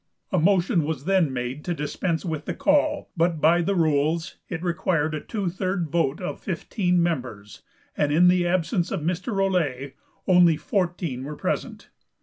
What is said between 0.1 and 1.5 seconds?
A motion was then